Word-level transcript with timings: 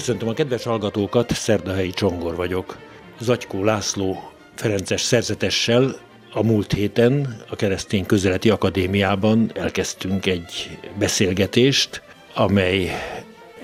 Köszöntöm 0.00 0.28
a 0.28 0.32
kedves 0.32 0.64
hallgatókat, 0.64 1.34
Szerdahelyi 1.34 1.90
Csongor 1.90 2.34
vagyok. 2.36 2.78
Zatykó 3.18 3.64
László 3.64 4.32
Ferences 4.54 5.00
szerzetessel 5.00 5.96
a 6.32 6.42
múlt 6.42 6.72
héten 6.72 7.42
a 7.50 7.56
Keresztény 7.56 8.06
Közeleti 8.06 8.50
Akadémiában 8.50 9.50
elkezdtünk 9.54 10.26
egy 10.26 10.78
beszélgetést, 10.98 12.02
amely 12.34 12.90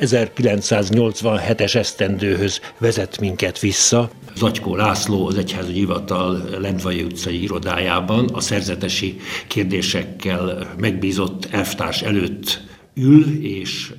1987-es 0.00 1.74
esztendőhöz 1.74 2.60
vezet 2.78 3.20
minket 3.20 3.59
vissza. 3.59 4.10
Zatykó 4.34 4.76
László 4.76 5.26
az 5.26 5.37
Egyházügyi 5.37 5.78
Hivatal 5.78 6.48
Lendvai 6.59 7.02
utcai 7.02 7.42
irodájában 7.42 8.28
a 8.32 8.40
szerzetesi 8.40 9.20
kérdésekkel 9.46 10.74
megbízott 10.78 11.48
elvtárs 11.50 12.02
előtt 12.02 12.60
ül, 12.95 13.45
és 13.45 13.92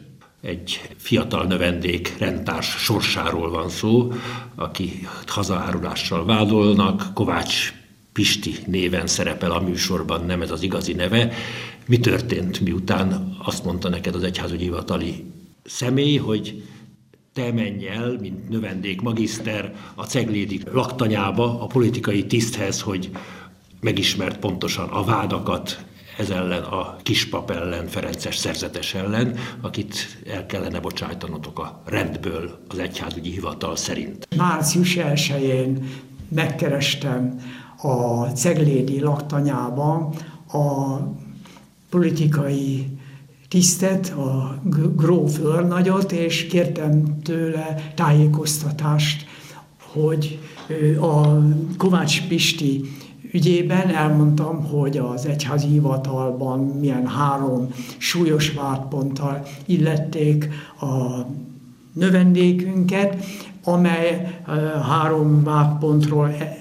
egy 0.47 0.81
fiatal 0.97 1.45
növendék 1.45 2.15
rendtárs 2.17 2.67
sorsáról 2.67 3.49
van 3.49 3.69
szó, 3.69 4.11
aki 4.55 5.07
hazaárulással 5.25 6.25
vádolnak, 6.25 7.13
Kovács 7.13 7.73
Pisti 8.13 8.55
néven 8.65 9.07
szerepel 9.07 9.51
a 9.51 9.59
műsorban, 9.59 10.25
nem 10.25 10.41
ez 10.41 10.51
az 10.51 10.61
igazi 10.61 10.93
neve. 10.93 11.33
Mi 11.85 11.99
történt, 11.99 12.59
miután 12.59 13.37
azt 13.43 13.63
mondta 13.63 13.89
neked 13.89 14.15
az 14.15 14.23
egyházügyi 14.23 14.63
hivatali 14.63 15.23
személy, 15.63 16.17
hogy 16.17 16.63
te 17.33 17.51
menj 17.51 17.87
el, 17.87 18.17
mint 18.19 18.49
növendék 18.49 19.01
magiszter 19.01 19.75
a 19.95 20.03
ceglédi 20.03 20.61
laktanyába, 20.71 21.61
a 21.61 21.65
politikai 21.65 22.25
tiszthez, 22.25 22.81
hogy 22.81 23.09
megismert 23.79 24.39
pontosan 24.39 24.89
a 24.89 25.03
vádakat, 25.03 25.85
ez 26.17 26.29
ellen 26.29 26.63
a 26.63 26.95
kispap 27.03 27.51
ellen, 27.51 27.87
Ferences 27.87 28.35
szerzetes 28.35 28.93
ellen, 28.93 29.35
akit 29.61 30.19
el 30.27 30.45
kellene 30.45 30.79
bocsájtanotok 30.79 31.59
a 31.59 31.81
rendből 31.85 32.59
az 32.67 32.79
egyházügyi 32.79 33.31
hivatal 33.31 33.75
szerint. 33.75 34.27
Március 34.37 34.97
1-én 34.99 35.87
megkerestem 36.29 37.39
a 37.81 38.23
Ceglédi 38.23 38.99
laktanyában 38.99 40.13
a 40.51 40.97
politikai 41.89 42.87
tisztet, 43.47 44.09
a 44.09 44.61
gróf 44.95 45.39
őrnagyot, 45.39 46.11
és 46.11 46.45
kértem 46.47 47.21
tőle 47.21 47.91
tájékoztatást, 47.95 49.25
hogy 49.79 50.39
a 51.01 51.37
Kovács 51.77 52.27
Pisti 52.27 52.81
ügyében 53.31 53.89
elmondtam, 53.89 54.63
hogy 54.63 54.97
az 54.97 55.25
egyházi 55.25 55.67
hivatalban 55.67 56.59
milyen 56.59 57.07
három 57.07 57.67
súlyos 57.97 58.53
vádponttal 58.53 59.43
illették 59.65 60.49
a 60.79 61.25
növendékünket, 61.93 63.25
amely 63.63 64.39
három 64.87 65.43
vádpontról 65.43 66.29
e, 66.29 66.57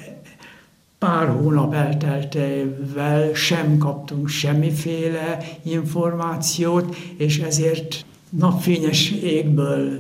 pár 0.99 1.29
hónap 1.29 1.75
elteltével 1.75 3.35
sem 3.35 3.79
kaptunk 3.79 4.29
semmiféle 4.29 5.39
információt, 5.63 6.97
és 7.17 7.39
ezért 7.39 8.05
napfényes 8.31 9.11
égből 9.11 9.99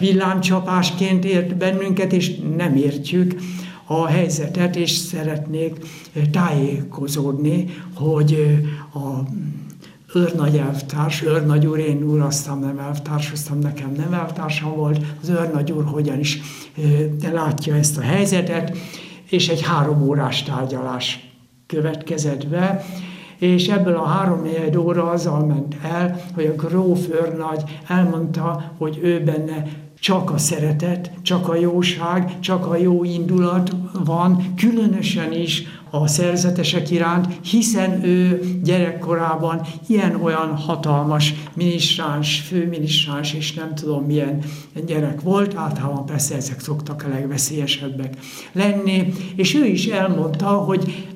villámcsapásként 0.00 1.24
ért 1.24 1.56
bennünket, 1.56 2.12
és 2.12 2.36
nem 2.56 2.76
értjük, 2.76 3.34
a 3.86 4.06
helyzetet, 4.06 4.76
és 4.76 4.90
szeretnék 4.90 5.86
tájékozódni, 6.30 7.66
hogy 7.94 8.60
a 8.94 9.22
őrnagy 10.14 10.56
elvtárs, 10.56 11.22
őrnagy 11.22 11.66
úr, 11.66 11.78
én 11.78 12.02
úrasztam, 12.02 12.60
nem 12.60 12.78
elvtársoztam, 12.78 13.58
nekem 13.58 13.92
nem 13.96 14.12
elvtársam 14.12 14.76
volt, 14.76 15.00
az 15.22 15.28
őrnagy 15.28 15.72
úr 15.72 15.84
hogyan 15.84 16.18
is 16.18 16.40
látja 17.32 17.74
ezt 17.74 17.98
a 17.98 18.00
helyzetet, 18.00 18.76
és 19.30 19.48
egy 19.48 19.62
három 19.62 20.02
órás 20.02 20.42
tárgyalás 20.42 21.32
következett 21.66 22.48
be, 22.48 22.84
és 23.38 23.68
ebből 23.68 23.94
a 23.94 24.04
három 24.04 24.46
óra 24.78 25.10
azzal 25.10 25.46
ment 25.46 25.76
el, 25.82 26.20
hogy 26.34 26.46
a 26.46 26.66
gróf 26.66 27.08
őrnagy 27.08 27.62
elmondta, 27.86 28.72
hogy 28.78 28.98
ő 29.02 29.22
benne 29.22 29.66
csak 30.04 30.30
a 30.30 30.38
szeretet, 30.38 31.10
csak 31.22 31.48
a 31.48 31.54
jóság, 31.54 32.40
csak 32.40 32.66
a 32.66 32.76
jó 32.76 33.04
indulat 33.04 33.76
van, 34.04 34.54
különösen 34.56 35.32
is 35.32 35.62
a 35.90 36.06
szerzetesek 36.06 36.90
iránt, 36.90 37.46
hiszen 37.46 38.04
ő 38.04 38.40
gyerekkorában 38.62 39.60
ilyen-olyan 39.86 40.56
hatalmas 40.56 41.34
minisztráns, 41.54 42.40
főminisztráns, 42.40 43.32
és 43.32 43.54
nem 43.54 43.74
tudom 43.74 44.04
milyen 44.04 44.38
gyerek 44.86 45.20
volt, 45.20 45.54
általában 45.54 46.06
persze 46.06 46.34
ezek 46.34 46.60
szoktak 46.60 47.04
a 47.06 47.08
legveszélyesebbek 47.08 48.16
lenni, 48.52 49.12
és 49.36 49.54
ő 49.54 49.64
is 49.64 49.86
elmondta, 49.86 50.46
hogy 50.46 51.13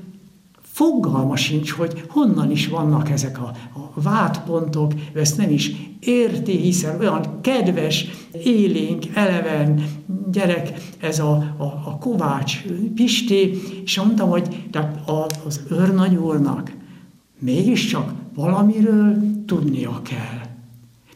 fogalma 0.79 1.37
sincs, 1.37 1.71
hogy 1.71 2.05
honnan 2.09 2.51
is 2.51 2.69
vannak 2.69 3.11
ezek 3.11 3.39
a, 3.39 3.53
a 3.73 4.01
vádpontok, 4.01 4.93
ő 5.13 5.21
ezt 5.21 5.37
nem 5.37 5.51
is 5.51 5.73
érti, 6.01 6.57
hiszen 6.57 6.99
olyan 6.99 7.41
kedves, 7.41 8.07
élénk, 8.45 9.05
eleven 9.15 9.85
gyerek 10.31 10.73
ez 11.01 11.19
a, 11.19 11.33
a, 11.57 11.65
a 11.65 11.97
Kovács 12.01 12.63
Pisti, 12.95 13.55
és 13.85 14.01
mondtam, 14.01 14.29
hogy 14.29 14.67
tehát 14.71 15.11
az 15.47 15.61
őrnagy 15.71 16.15
úrnak 16.15 16.73
mégiscsak 17.39 18.13
valamiről 18.35 19.17
tudnia 19.47 20.03
kell. 20.03 20.47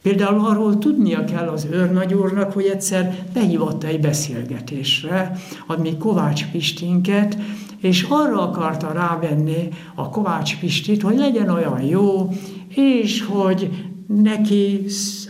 Például 0.03 0.45
arról 0.45 0.79
tudnia 0.79 1.25
kell 1.25 1.49
az 1.49 1.67
őrnagy 1.71 2.15
úrnak, 2.15 2.53
hogy 2.53 2.65
egyszer 2.65 3.27
behívott 3.33 3.85
egy 3.85 4.01
beszélgetésre, 4.01 5.33
ami 5.67 5.97
Kovács 5.97 6.47
Pistinket, 6.47 7.37
és 7.83 8.07
arra 8.09 8.41
akarta 8.49 8.93
rávenni 8.93 9.69
a 9.95 10.09
Kovács 10.09 10.59
Pistit, 10.59 11.03
hogy 11.03 11.17
legyen 11.17 11.49
olyan 11.49 11.83
jó, 11.83 12.29
és 12.69 13.25
hogy 13.25 13.71
neki 14.07 14.85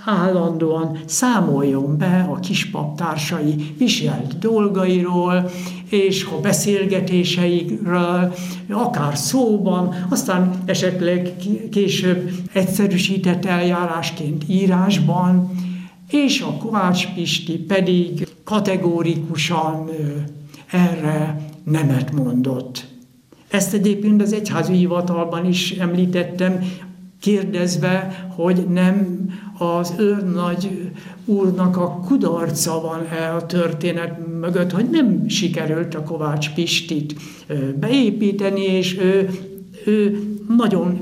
állandóan 0.05 0.99
számoljon 1.07 1.99
be 1.99 2.29
a 2.31 2.41
kispap 2.41 2.97
társai 2.97 3.75
viselt 3.79 4.39
dolgairól, 4.39 5.51
és 5.89 6.25
a 6.25 6.41
beszélgetéseikről, 6.41 8.33
akár 8.71 9.17
szóban, 9.17 10.07
aztán 10.09 10.63
esetleg 10.65 11.33
később 11.71 12.31
egyszerűsített 12.53 13.45
eljárásként 13.45 14.45
írásban, 14.49 15.51
és 16.11 16.41
a 16.41 16.57
Kovács 16.57 17.09
Pisti 17.15 17.53
pedig 17.59 18.29
kategórikusan 18.45 19.91
erre 20.71 21.51
nemet 21.65 22.13
mondott. 22.13 22.85
Ezt 23.49 23.75
egyébként 23.75 24.23
az 24.23 24.33
egyházi 24.33 24.73
hivatalban 24.73 25.47
is 25.47 25.71
említettem, 25.71 26.59
kérdezve, 27.21 28.27
hogy 28.37 28.67
nem 28.69 29.27
az 29.59 29.95
őrnagy 29.99 30.91
úrnak 31.25 31.77
a 31.77 32.01
kudarca 32.07 32.81
van-e 32.81 33.35
a 33.35 33.47
történet 33.47 34.19
mögött, 34.41 34.71
hogy 34.71 34.91
nem 34.91 35.29
sikerült 35.29 35.95
a 35.95 36.03
Kovács 36.03 36.55
Pistit 36.55 37.15
beépíteni, 37.81 38.61
és 38.61 38.99
ő, 38.99 39.31
ő 39.87 40.23
nagyon 40.57 41.01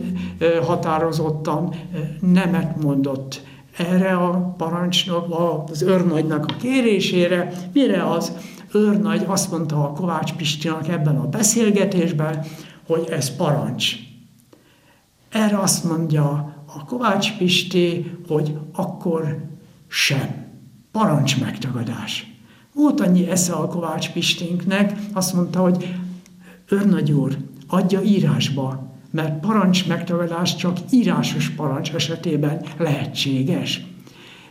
határozottan 0.62 1.74
nemet 2.20 2.82
mondott 2.82 3.42
erre 3.76 4.12
a 4.12 4.54
parancsnok, 4.56 5.26
az 5.70 5.82
őrnagynak 5.82 6.46
a 6.48 6.56
kérésére, 6.60 7.52
mire 7.72 8.10
az 8.10 8.32
őrnagy 8.72 9.24
azt 9.26 9.50
mondta 9.50 9.84
a 9.84 9.92
Kovács 9.92 10.32
Pistinak 10.32 10.88
ebben 10.88 11.16
a 11.16 11.28
beszélgetésben, 11.28 12.44
hogy 12.86 13.06
ez 13.10 13.36
parancs. 13.36 13.94
Erre 15.28 15.58
azt 15.58 15.84
mondja 15.84 16.54
a 16.66 16.84
Kovács 16.84 17.36
Pisti, 17.36 18.16
hogy 18.28 18.58
akkor 18.72 19.38
sem. 19.88 20.48
Parancs 20.92 21.40
megtagadás. 21.40 22.34
Volt 22.74 23.00
annyi 23.00 23.28
esze 23.28 23.52
a 23.52 23.66
Kovács 23.66 24.10
Pistinknek, 24.10 24.98
azt 25.12 25.34
mondta, 25.34 25.60
hogy 25.60 25.94
őrnagy 26.68 27.12
úr, 27.12 27.36
adja 27.66 28.00
írásba, 28.02 28.88
mert 29.10 29.40
parancs 29.40 29.86
megtagadás 29.88 30.56
csak 30.56 30.76
írásos 30.90 31.48
parancs 31.48 31.92
esetében 31.94 32.62
lehetséges. 32.78 33.84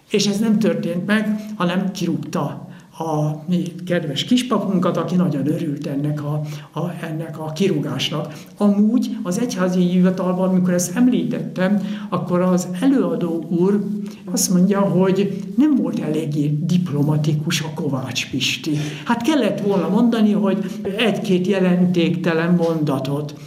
És 0.10 0.28
ez 0.28 0.40
nem 0.40 0.60
történt 0.60 1.06
meg, 1.06 1.40
hanem 1.56 1.92
kirúgta 1.92 2.69
a 3.00 3.44
mi 3.48 3.64
kedves 3.86 4.24
kispapunkat, 4.24 4.98
aki 4.98 5.16
nagyon 5.16 5.48
örült 5.48 5.88
ennek 5.88 6.24
a, 6.24 6.42
a, 6.80 6.92
ennek 7.02 7.40
a 7.40 7.52
kirúgásnak. 7.52 8.34
Amúgy 8.58 9.18
az 9.24 9.40
egyházi 9.40 9.80
hivatalban, 9.80 10.50
amikor 10.50 10.74
ezt 10.74 10.96
említettem, 10.96 11.82
akkor 12.10 12.42
az 12.42 12.68
előadó 12.82 13.46
úr 13.50 13.84
azt 14.32 14.54
mondja, 14.54 14.80
hogy 14.80 15.44
nem 15.58 15.76
volt 15.76 16.00
eléggé 16.00 16.58
diplomatikus 16.62 17.62
a 17.62 17.74
Kovács 17.74 18.30
Pisti. 18.30 18.72
Hát 19.06 19.22
kellett 19.22 19.62
volna 19.62 19.90
mondani, 19.90 20.32
hogy 20.32 20.66
egy-két 20.98 21.48
jelentéktelen 21.48 22.54
mondatot. 22.54 23.40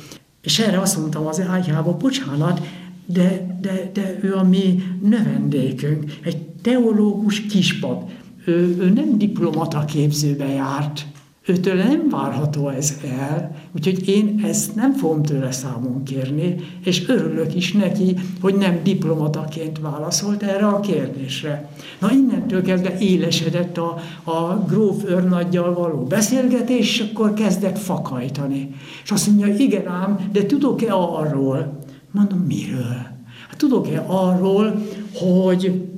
És 0.42 0.58
erre 0.58 0.80
azt 0.80 0.98
mondtam 0.98 1.26
az 1.26 1.40
ágyába, 1.40 1.96
bocsánat, 1.96 2.60
de, 3.06 3.58
de, 3.60 3.90
de 3.92 4.18
ő 4.22 4.34
a 4.34 4.42
mi 4.42 4.82
növendékünk, 5.02 6.18
egy 6.22 6.38
teológus 6.62 7.46
kispap 7.46 8.10
ő, 8.44 8.76
ő 8.80 8.90
nem 8.90 9.18
diplomata 9.18 9.84
képzőbe 9.84 10.48
járt, 10.48 11.06
Őtől 11.46 11.74
nem 11.74 12.08
várható 12.10 12.68
ez 12.68 12.98
el, 13.18 13.54
úgyhogy 13.76 14.08
én 14.08 14.40
ezt 14.44 14.74
nem 14.74 14.92
fogom 14.92 15.22
tőle 15.22 15.52
számon 15.52 16.02
kérni, 16.04 16.54
és 16.84 17.08
örülök 17.08 17.54
is 17.54 17.72
neki, 17.72 18.16
hogy 18.40 18.54
nem 18.54 18.80
diplomataként 18.82 19.78
válaszolt 19.78 20.42
erre 20.42 20.66
a 20.66 20.80
kérdésre. 20.80 21.70
Na 22.00 22.12
innentől 22.12 22.62
kezdve 22.62 22.98
élesedett 22.98 23.78
a, 23.78 24.00
a 24.24 24.64
gróf 24.68 25.04
őrnaggyal 25.04 25.74
való 25.74 26.02
beszélgetés, 26.04 26.98
és 27.00 27.10
akkor 27.10 27.34
kezdett 27.34 27.78
fakajtani. 27.78 28.74
És 29.04 29.10
azt 29.10 29.26
mondja, 29.26 29.54
igen 29.54 29.86
ám, 29.86 30.28
de 30.32 30.46
tudok-e 30.46 30.94
arról? 30.94 31.78
Mondom, 32.10 32.38
miről? 32.38 32.96
Hát 33.48 33.56
tudok-e 33.56 34.04
arról, 34.06 34.86
hogy, 35.14 35.88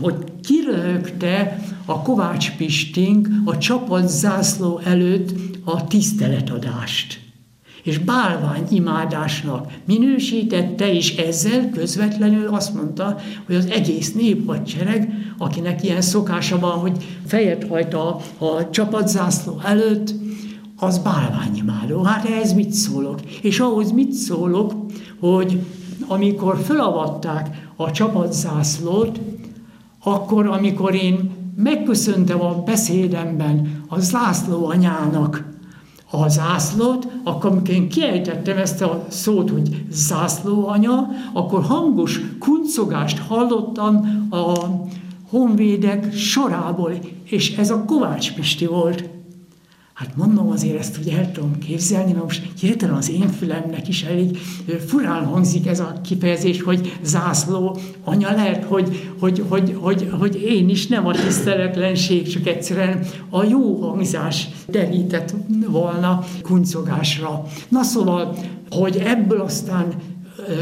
hogy 0.00 0.14
kirögte 0.42 1.62
a 1.88 2.02
Kovács 2.02 2.56
Pistink 2.56 3.28
a 3.44 3.58
csapat 3.58 4.08
zászló 4.08 4.80
előtt 4.84 5.34
a 5.64 5.86
tiszteletadást. 5.86 7.20
És 7.82 7.98
bálvány 7.98 8.66
imádásnak 8.70 9.72
minősítette, 9.84 10.92
és 10.92 11.16
ezzel 11.16 11.70
közvetlenül 11.70 12.46
azt 12.46 12.74
mondta, 12.74 13.18
hogy 13.46 13.54
az 13.54 13.66
egész 13.66 14.12
néphadsereg, 14.12 15.12
akinek 15.38 15.82
ilyen 15.82 16.00
szokása 16.00 16.58
van, 16.58 16.78
hogy 16.78 17.04
fejet 17.26 17.68
hajt 17.68 17.94
a, 17.94 18.20
a 18.38 18.70
csapatzászló 18.70 19.60
előtt, 19.64 20.14
az 20.76 20.98
bálványimádó. 20.98 22.02
Hát 22.02 22.24
ehhez 22.24 22.52
mit 22.52 22.72
szólok? 22.72 23.20
És 23.42 23.60
ahhoz 23.60 23.92
mit 23.92 24.12
szólok, 24.12 24.74
hogy 25.20 25.60
amikor 26.06 26.58
felavatták 26.64 27.68
a 27.76 27.90
csapatzászlót, 27.90 29.20
akkor, 30.02 30.46
amikor 30.46 30.94
én 30.94 31.37
megköszöntem 31.62 32.40
a 32.40 32.62
beszédemben 32.62 33.84
a 33.88 34.00
zászló 34.00 34.66
anyának 34.66 35.56
a 36.10 36.28
zászlót, 36.28 37.08
akkor 37.24 37.50
amikor 37.50 37.74
én 37.74 37.88
kiejtettem 37.88 38.56
ezt 38.56 38.82
a 38.82 39.04
szót, 39.08 39.50
hogy 39.50 39.84
zászló 39.90 40.68
anya, 40.68 41.08
akkor 41.32 41.62
hangos 41.62 42.20
kuncogást 42.38 43.18
hallottam 43.18 44.26
a 44.30 44.54
honvédek 45.30 46.14
sorából, 46.14 46.92
és 47.24 47.56
ez 47.56 47.70
a 47.70 47.84
Kovács 47.84 48.34
Pisti 48.34 48.66
volt. 48.66 49.17
Hát 49.98 50.16
mondom, 50.16 50.50
azért 50.50 50.78
ezt 50.78 50.98
ugye 50.98 51.18
el 51.18 51.32
tudom 51.32 51.58
képzelni, 51.58 52.12
mert 52.12 52.24
most 52.24 52.42
hirtelen 52.60 52.94
az 52.94 53.10
én 53.10 53.28
fülemnek 53.28 53.88
is 53.88 54.02
elég 54.02 54.38
furán 54.86 55.24
hangzik 55.24 55.66
ez 55.66 55.80
a 55.80 56.00
kifejezés, 56.04 56.62
hogy 56.62 56.98
zászló 57.02 57.78
anya 58.04 58.34
lehet, 58.34 58.64
hogy, 58.64 59.12
hogy, 59.18 59.44
hogy, 59.48 59.76
hogy, 59.80 60.08
hogy 60.18 60.42
én 60.42 60.68
is 60.68 60.86
nem 60.86 61.06
a 61.06 61.12
tiszteletlenség, 61.12 62.28
csak 62.28 62.46
egyszerűen 62.46 63.06
a 63.30 63.44
jó 63.44 63.80
hangzás 63.80 64.48
derített 64.66 65.34
volna 65.68 66.24
kuncogásra. 66.42 67.44
Na 67.68 67.82
szóval, 67.82 68.36
hogy 68.70 68.96
ebből 68.96 69.40
aztán 69.40 69.94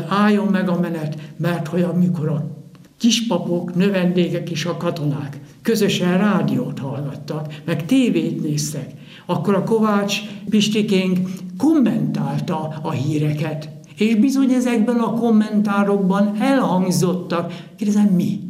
álljon 0.09 0.47
meg 0.47 0.69
a 0.69 0.81
menet, 0.81 1.19
mert 1.37 1.67
hogy 1.67 1.83
amikor 1.83 2.29
a 2.29 2.47
kispapok, 2.99 3.75
növendégek 3.75 4.51
és 4.51 4.65
a 4.65 4.77
katonák 4.77 5.41
közösen 5.67 6.19
rádiót 6.19 6.79
hallgattak, 6.79 7.55
meg 7.65 7.87
tévét 7.87 8.43
néztek, 8.43 8.91
akkor 9.27 9.55
a 9.55 9.65
Kovács 9.65 10.21
Pistikénk 10.49 11.19
kommentálta 11.59 12.79
a 12.83 12.91
híreket. 12.91 13.69
És 13.97 14.15
bizony 14.15 14.51
ezekben 14.51 14.97
a 14.97 15.13
kommentárokban 15.13 16.37
elhangzottak. 16.41 17.53
Kérdezem, 17.77 18.07
mi? 18.07 18.41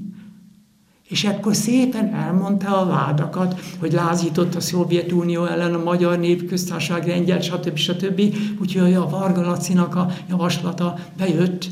És 1.08 1.24
akkor 1.24 1.54
szépen 1.54 2.14
elmondta 2.14 2.80
a 2.80 2.86
vádakat, 2.86 3.60
hogy 3.78 3.92
lázított 3.92 4.54
a 4.54 4.60
Szovjetunió 4.60 5.44
ellen 5.44 5.74
a 5.74 5.82
Magyar 5.82 6.18
Népköztársaság 6.18 7.06
rengyel, 7.06 7.40
stb. 7.40 7.76
stb. 7.76 8.20
Úgyhogy 8.60 8.94
a 8.94 9.08
Varga 9.08 9.40
Lacinak 9.40 9.94
a 9.94 10.10
javaslata 10.28 10.98
bejött. 11.18 11.66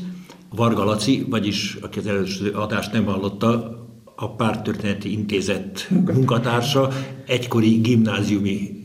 Varga 0.55 0.83
Laci, 0.83 1.25
vagyis 1.29 1.77
aki 1.81 1.99
az 1.99 2.07
előző 2.07 2.49
adást 2.49 2.91
nem 2.91 3.05
hallotta, 3.05 3.83
a 4.15 4.29
Pártörténeti 4.35 5.11
Intézet 5.11 5.87
munkatársa, 6.13 6.91
egykori 7.25 7.69
gimnáziumi 7.69 8.83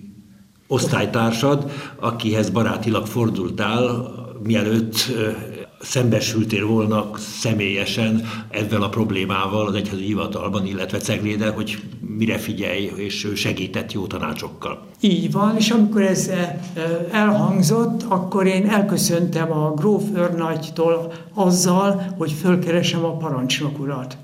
osztálytársad, 0.67 1.71
akihez 1.97 2.50
barátilag 2.50 3.06
fordultál, 3.06 4.12
mielőtt 4.43 4.94
szembesültél 5.81 6.67
volna 6.67 7.11
személyesen 7.17 8.23
ezzel 8.50 8.82
a 8.82 8.88
problémával 8.88 9.67
az 9.67 9.75
egyházi 9.75 10.05
hivatalban, 10.05 10.67
illetve 10.67 10.99
Cegléde, 10.99 11.49
hogy 11.50 11.83
mire 12.17 12.38
figyelj, 12.38 12.91
és 12.97 13.29
segített 13.35 13.93
jó 13.93 14.06
tanácsokkal. 14.06 14.87
Így 15.00 15.33
van, 15.33 15.56
és 15.56 15.71
amikor 15.71 16.03
ez 16.03 16.31
elhangzott, 17.11 18.03
akkor 18.03 18.47
én 18.47 18.69
elköszöntem 18.69 19.53
a 19.53 19.75
gróf 19.75 20.03
őrnagytól 20.15 21.12
azzal, 21.35 22.15
hogy 22.19 22.33
fölkeresem 22.33 23.05
a 23.05 23.17
parancsnok 23.17 23.79
urat. 23.79 24.17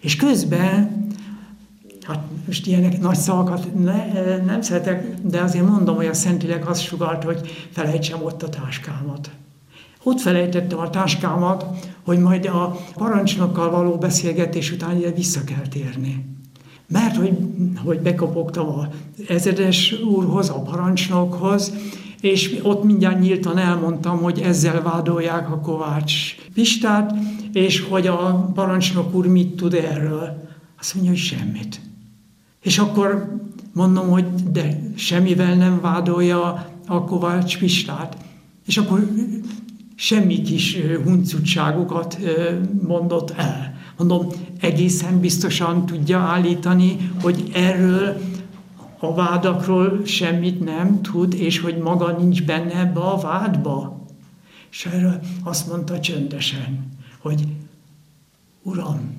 És 0.00 0.16
közben 0.16 1.06
hát 2.02 2.22
most 2.46 2.66
ilyenek 2.66 3.00
nagy 3.00 3.16
szavakat 3.16 3.82
ne, 3.82 4.36
nem 4.44 4.60
szeretek, 4.60 5.14
de 5.22 5.40
azért 5.40 5.68
mondom, 5.68 5.96
hogy 5.96 6.06
a 6.06 6.14
Szentileg 6.14 6.64
azt 6.64 6.82
sugalt, 6.82 7.24
hogy 7.24 7.68
felejtsem 7.70 8.22
ott 8.22 8.42
a 8.42 8.48
táskámat. 8.48 9.30
Ott 10.02 10.20
felejtettem 10.20 10.78
a 10.78 10.90
táskámat, 10.90 11.64
hogy 12.04 12.18
majd 12.18 12.46
a 12.46 12.76
parancsnokkal 12.94 13.70
való 13.70 13.96
beszélgetés 13.96 14.72
után 14.72 14.96
ide 14.96 15.10
vissza 15.10 15.44
kell 15.44 15.66
térni. 15.70 16.24
Mert 16.86 17.16
hogy, 17.16 17.38
hogy 17.84 18.00
bekopogtam 18.00 18.68
a 18.68 18.88
ezedes 19.28 19.92
úrhoz, 19.92 20.48
a 20.48 20.62
parancsnokhoz, 20.62 21.72
és 22.20 22.58
ott 22.62 22.84
mindjárt 22.84 23.20
nyíltan 23.20 23.58
elmondtam, 23.58 24.18
hogy 24.18 24.40
ezzel 24.40 24.82
vádolják 24.82 25.50
a 25.50 25.60
Kovács 25.60 26.36
Pistát, 26.54 27.14
és 27.52 27.80
hogy 27.80 28.06
a 28.06 28.50
parancsnok 28.54 29.14
úr 29.14 29.26
mit 29.26 29.56
tud 29.56 29.74
erről. 29.74 30.48
Azt 30.78 30.94
mondja, 30.94 31.12
hogy 31.12 31.20
semmit. 31.20 31.80
És 32.62 32.78
akkor 32.78 33.36
mondom, 33.72 34.08
hogy 34.08 34.24
de 34.52 34.92
semmivel 34.96 35.54
nem 35.54 35.80
vádolja 35.80 36.66
a 36.86 37.04
Kovács 37.04 37.58
Pistát. 37.58 38.16
És 38.66 38.76
akkor 38.76 39.08
semmi 39.94 40.42
kis 40.42 40.78
huncutságokat 41.04 42.18
mondott 42.86 43.30
el. 43.30 43.76
Mondom, 43.96 44.26
egészen 44.60 45.20
biztosan 45.20 45.86
tudja 45.86 46.18
állítani, 46.18 47.10
hogy 47.20 47.50
erről 47.52 48.20
a 48.98 49.14
vádakról 49.14 50.04
semmit 50.04 50.64
nem 50.64 51.02
tud, 51.02 51.34
és 51.34 51.60
hogy 51.60 51.76
maga 51.76 52.16
nincs 52.18 52.44
benne 52.44 52.78
ebbe 52.78 53.00
a 53.00 53.16
vádba. 53.16 54.06
És 54.70 54.86
erről 54.86 55.20
azt 55.44 55.68
mondta 55.68 56.00
csöndesen, 56.00 56.88
hogy 57.18 57.46
Uram, 58.62 59.16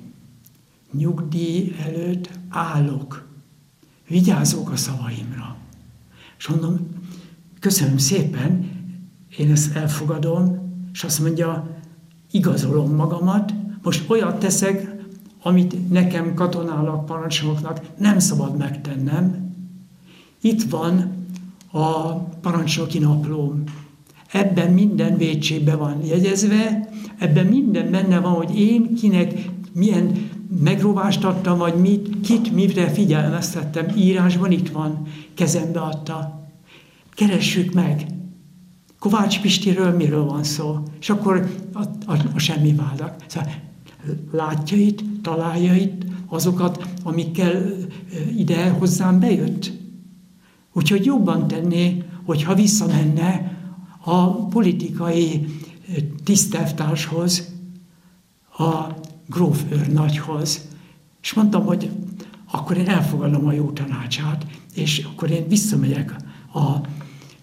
nyugdíj 0.92 1.74
előtt 1.86 2.30
állok, 2.48 3.26
vigyázok 4.08 4.70
a 4.70 4.76
szavaimra. 4.76 5.56
És 6.38 6.48
mondom, 6.48 6.88
köszönöm 7.60 7.98
szépen, 7.98 8.70
én 9.36 9.50
ezt 9.50 9.76
elfogadom, 9.76 10.72
és 10.92 11.04
azt 11.04 11.20
mondja, 11.20 11.80
igazolom 12.30 12.94
magamat, 12.94 13.54
most 13.82 14.10
olyat 14.10 14.38
teszek, 14.38 14.98
amit 15.42 15.90
nekem 15.90 16.34
katonának, 16.34 17.06
parancsnoknak 17.06 17.80
nem 17.98 18.18
szabad 18.18 18.56
megtennem. 18.56 19.49
Itt 20.40 20.62
van 20.62 21.14
a 21.70 22.12
parancsnoki 22.18 22.98
naplóm. 22.98 23.64
Ebben 24.32 24.72
minden 24.72 25.16
védségbe 25.16 25.76
van 25.76 26.04
jegyezve, 26.04 26.88
ebben 27.18 27.46
minden 27.46 27.90
benne 27.90 28.20
van, 28.20 28.32
hogy 28.32 28.58
én 28.58 28.94
kinek 28.94 29.50
milyen 29.72 30.30
megrovást 30.60 31.24
adtam, 31.24 31.58
vagy 31.58 31.74
mit, 31.74 32.20
kit 32.20 32.52
mire 32.52 32.88
figyelmeztettem. 32.88 33.86
Írásban 33.96 34.50
itt 34.50 34.68
van, 34.68 35.06
kezembe 35.34 35.80
adta. 35.80 36.48
Keressük 37.14 37.72
meg. 37.72 38.06
Kovács 38.98 39.40
Pistiről 39.40 39.90
miről 39.90 40.24
van 40.24 40.44
szó? 40.44 40.78
És 41.00 41.10
akkor 41.10 41.50
a, 41.72 41.82
a, 42.06 42.16
a 42.34 42.38
semmi 42.38 42.74
vádak. 42.74 43.16
Szóval 43.26 43.50
látja 44.32 44.76
itt, 44.76 45.02
találja 45.22 45.74
itt 45.74 46.02
azokat, 46.26 46.88
amikkel 47.02 47.62
ide 48.36 48.68
hozzám 48.68 49.20
bejött. 49.20 49.72
Úgyhogy 50.72 51.04
jobban 51.04 51.46
tenné, 51.46 52.04
hogyha 52.24 52.54
visszamenne 52.54 53.58
a 54.00 54.46
politikai 54.46 55.46
tisztelvtárshoz, 56.24 57.48
a 58.58 58.86
grófőr 59.26 59.92
nagyhoz, 59.92 60.68
és 61.22 61.32
mondtam, 61.32 61.64
hogy 61.64 61.90
akkor 62.50 62.76
én 62.76 62.88
elfogadom 62.88 63.46
a 63.46 63.52
jó 63.52 63.70
tanácsát, 63.70 64.46
és 64.74 65.06
akkor 65.12 65.30
én 65.30 65.48
visszamegyek 65.48 66.16
a 66.54 66.76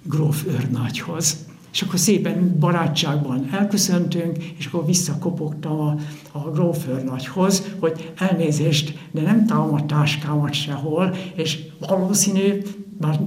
grófőr 0.04 0.70
nagyhoz. 0.70 1.46
És 1.72 1.82
akkor 1.82 2.00
szépen 2.00 2.60
barátságban 2.60 3.50
elköszöntünk, 3.52 4.44
és 4.58 4.66
akkor 4.66 4.86
visszakopogtam 4.86 5.80
a, 5.80 5.96
a 6.32 6.52
grófőr 6.52 7.04
nagyhoz, 7.04 7.64
hogy 7.80 8.14
elnézést, 8.18 9.08
de 9.12 9.22
nem 9.22 9.46
találom 9.46 9.86
a 10.44 10.52
sehol, 10.52 11.16
és 11.36 11.60
valószínű, 11.88 12.62
már 13.00 13.20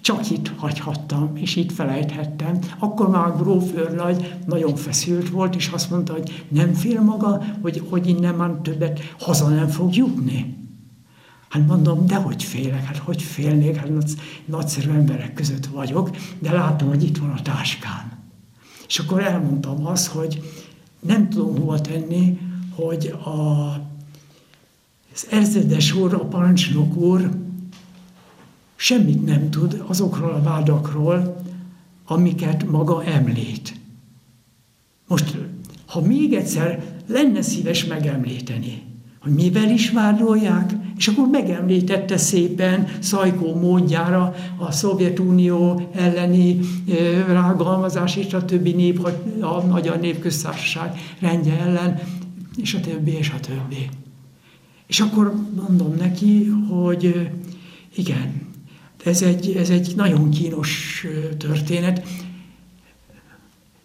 csak 0.00 0.30
itt 0.30 0.52
hagyhattam, 0.56 1.30
és 1.36 1.56
itt 1.56 1.72
felejthettem. 1.72 2.58
Akkor 2.78 3.08
már 3.08 3.26
a 3.26 3.36
grófőr 3.36 3.94
nagy 3.94 4.34
nagyon 4.46 4.76
feszült 4.76 5.30
volt, 5.30 5.54
és 5.54 5.68
azt 5.68 5.90
mondta, 5.90 6.12
hogy 6.12 6.46
nem 6.48 6.72
fél 6.72 7.00
maga, 7.00 7.42
hogy, 7.60 7.82
hogy 7.90 8.06
innen 8.06 8.34
már 8.34 8.50
többet 8.50 9.14
haza 9.18 9.48
nem 9.48 9.68
fog 9.68 9.94
jutni. 9.94 10.58
Hát 11.48 11.66
mondom, 11.66 12.06
de 12.06 12.14
hogy 12.14 12.42
félek, 12.42 12.84
hát 12.84 12.96
hogy 12.96 13.22
félnék, 13.22 13.76
hát 13.76 13.88
nagy, 13.88 14.12
nagyszerű 14.44 14.90
emberek 14.90 15.32
között 15.32 15.66
vagyok, 15.66 16.10
de 16.38 16.52
látom, 16.52 16.88
hogy 16.88 17.02
itt 17.02 17.18
van 17.18 17.30
a 17.30 17.42
táskám. 17.42 18.18
És 18.88 18.98
akkor 18.98 19.22
elmondtam 19.22 19.86
azt, 19.86 20.06
hogy 20.06 20.42
nem 21.00 21.28
tudom 21.28 21.58
hova 21.58 21.80
tenni, 21.80 22.38
hogy 22.74 23.14
a, 23.24 23.30
az 25.14 25.26
erzédes 25.30 25.92
úr, 25.92 26.14
a 26.14 26.24
parancsnok 26.24 26.96
úr 26.96 27.30
semmit 28.80 29.24
nem 29.24 29.50
tud 29.50 29.84
azokról 29.86 30.30
a 30.32 30.42
vádakról, 30.42 31.42
amiket 32.06 32.70
maga 32.70 33.04
említ. 33.04 33.74
Most, 35.08 35.36
ha 35.86 36.00
még 36.00 36.32
egyszer 36.32 36.82
lenne 37.06 37.42
szíves 37.42 37.84
megemlíteni, 37.84 38.82
hogy 39.22 39.32
mivel 39.32 39.70
is 39.70 39.90
vádolják, 39.90 40.72
és 40.96 41.08
akkor 41.08 41.28
megemlítette 41.28 42.16
szépen 42.16 42.88
Szajkó 42.98 43.54
módjára 43.54 44.34
a 44.56 44.70
Szovjetunió 44.70 45.90
elleni 45.94 46.58
rágalmazás 47.26 48.16
és 48.16 48.32
a 48.32 48.44
többi 48.44 48.72
nép, 48.72 49.08
a 49.40 49.66
Magyar 49.66 50.00
Népköztársaság 50.00 50.98
rendje 51.18 51.58
ellen, 51.58 52.00
és 52.56 52.74
a 52.74 52.80
többi, 52.80 53.10
és 53.10 53.30
a 53.30 53.40
többi. 53.40 53.88
És 54.86 55.00
akkor 55.00 55.34
mondom 55.56 55.94
neki, 55.98 56.46
hogy 56.68 57.30
igen, 57.94 58.48
ez 59.04 59.22
egy, 59.22 59.56
ez 59.56 59.70
egy 59.70 59.92
nagyon 59.96 60.30
kínos 60.30 61.04
történet. 61.38 62.02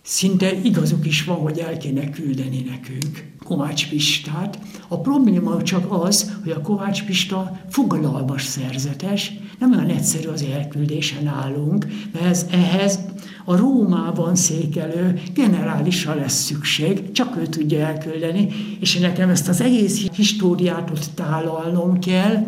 Szinte 0.01 0.53
igazuk 0.53 1.05
is 1.05 1.23
van, 1.23 1.37
hogy 1.37 1.57
el 1.57 1.77
kéne 1.77 2.09
küldeni 2.09 2.61
nekünk 2.69 3.33
Kovács 3.43 3.89
Pistát. 3.89 4.59
A 4.87 4.99
probléma 4.99 5.63
csak 5.63 5.91
az, 5.91 6.33
hogy 6.43 6.51
a 6.51 6.61
Kovács 6.61 7.03
Pista 7.03 7.59
fogadalmas 7.69 8.43
szerzetes, 8.43 9.33
nem 9.59 9.71
olyan 9.71 9.89
egyszerű 9.89 10.27
az 10.27 10.45
elküldése 10.53 11.21
nálunk, 11.21 11.87
mert 12.13 12.25
ez, 12.25 12.45
ehhez 12.51 12.99
a 13.45 13.55
Rómában 13.55 14.35
székelő 14.35 15.21
generálisra 15.33 16.15
lesz 16.15 16.43
szükség, 16.43 17.11
csak 17.11 17.37
ő 17.37 17.45
tudja 17.45 17.79
elküldeni, 17.79 18.47
és 18.79 18.97
nekem 18.97 19.29
ezt 19.29 19.47
az 19.47 19.61
egész 19.61 20.07
históriát 20.15 20.89
ott 20.89 21.09
tálalnom 21.15 21.99
kell, 21.99 22.47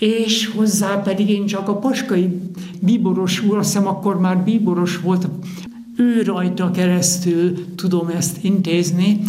és 0.00 0.46
hozzá 0.46 1.02
pedig 1.02 1.30
én 1.30 1.46
csak 1.46 1.68
a 1.68 1.76
paskai 1.76 2.40
bíboros 2.80 3.42
úr, 3.42 3.58
azt 3.58 3.72
hiszem 3.72 3.86
akkor 3.86 4.20
már 4.20 4.44
bíboros 4.44 4.98
volt, 4.98 5.28
ő 5.96 6.22
rajta 6.22 6.70
keresztül 6.70 7.74
tudom 7.74 8.08
ezt 8.08 8.44
intézni, 8.44 9.20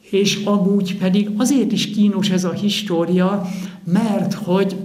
és 0.00 0.44
amúgy 0.44 0.98
pedig 0.98 1.30
azért 1.36 1.72
is 1.72 1.90
kínos 1.90 2.30
ez 2.30 2.44
a 2.44 2.52
história, 2.52 3.46
mert 3.84 4.34
hogy 4.34 4.76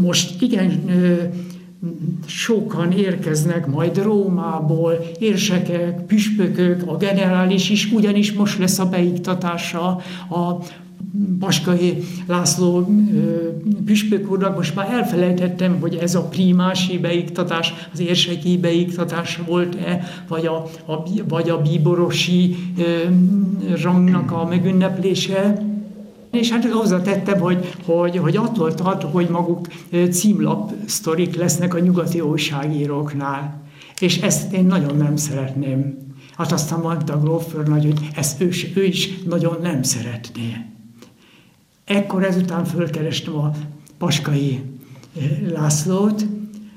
most 0.00 0.42
igen 0.42 0.84
sokan 2.26 2.92
érkeznek 2.92 3.66
majd 3.66 4.02
Rómából, 4.02 4.92
érsekek, 5.18 6.06
püspökök, 6.06 6.82
a 6.86 6.96
generális 6.96 7.70
is, 7.70 7.92
ugyanis 7.92 8.32
most 8.32 8.58
lesz 8.58 8.78
a 8.78 8.88
beiktatása 8.88 9.86
a 10.30 10.56
Baskai 11.38 12.04
László 12.26 12.88
püspök 13.84 14.30
úrnak, 14.30 14.56
most 14.56 14.74
már 14.74 14.90
elfelejtettem, 14.90 15.80
hogy 15.80 15.94
ez 15.94 16.14
a 16.14 16.22
primási 16.22 16.98
beiktatás, 16.98 17.74
az 17.92 18.00
érseki 18.00 18.58
beiktatás 18.58 19.40
volt-e, 19.46 20.04
vagy 20.28 20.46
a, 20.46 20.56
a, 20.92 21.02
vagy 21.28 21.50
a 21.50 21.62
bíborosi 21.62 22.56
rangnak 23.82 24.32
a 24.32 24.44
megünneplése. 24.44 25.64
És 26.30 26.50
hát 26.50 26.64
hozzátettem, 26.64 27.40
hogy, 27.40 27.74
hogy, 27.84 28.16
hogy 28.16 28.36
attól 28.36 28.74
tartok, 28.74 29.12
hogy 29.12 29.28
maguk 29.28 29.66
címlap 30.10 30.72
sztorik 30.84 31.36
lesznek 31.36 31.74
a 31.74 31.78
nyugati 31.78 32.20
újságíróknál. 32.20 33.62
És 34.00 34.20
ezt 34.20 34.52
én 34.52 34.64
nagyon 34.64 34.96
nem 34.96 35.16
szeretném. 35.16 35.98
Hát 36.36 36.52
aztán 36.52 36.80
mondta 36.80 37.20
nagy, 37.66 37.84
hogy 37.84 38.08
ezt 38.14 38.40
ő, 38.40 38.50
ő 38.74 38.84
is 38.84 39.22
nagyon 39.22 39.58
nem 39.62 39.82
szeretné. 39.82 40.75
Ekkor 41.86 42.24
ezután 42.24 42.64
fölkerestem 42.64 43.36
a 43.36 43.52
Paskai 43.98 44.60
eh, 45.16 45.22
Lászlót, 45.52 46.26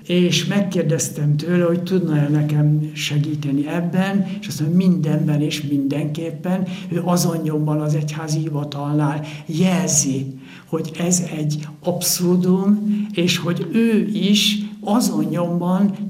és 0.05 0.45
megkérdeztem 0.45 1.37
tőle, 1.37 1.65
hogy 1.65 1.83
tudna-e 1.83 2.27
nekem 2.27 2.91
segíteni 2.93 3.67
ebben, 3.67 4.25
és 4.39 4.47
azt 4.47 4.59
mondja, 4.59 4.77
mindenben 4.77 5.41
és 5.41 5.61
mindenképpen. 5.61 6.67
Ő 6.89 7.01
azon 7.03 7.37
nyomban 7.37 7.81
az 7.81 7.95
egyházi 7.95 8.39
hivatalnál 8.39 9.25
jelzi, 9.45 10.39
hogy 10.65 10.91
ez 10.99 11.23
egy 11.37 11.67
abszurdum, 11.83 12.89
és 13.11 13.37
hogy 13.37 13.67
ő 13.71 14.07
is 14.07 14.57
azon 14.81 15.23
nyomban 15.23 16.08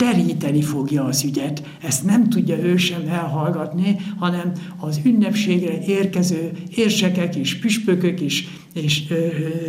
teríteni 0.00 0.62
fogja 0.62 1.04
az 1.04 1.24
ügyet. 1.24 1.62
Ezt 1.82 2.04
nem 2.04 2.28
tudja 2.28 2.56
ő 2.56 2.76
sem 2.76 3.08
elhallgatni, 3.08 3.96
hanem 4.18 4.52
az 4.76 5.00
ünnepségre 5.04 5.84
érkező 5.84 6.52
érsekek 6.74 7.36
és 7.36 7.58
püspökök 7.58 8.20
is, 8.20 8.48
és, 8.74 9.02